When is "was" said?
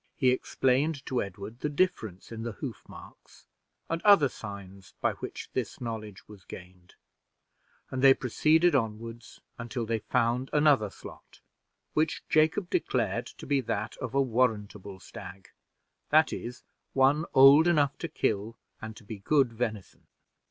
6.27-6.43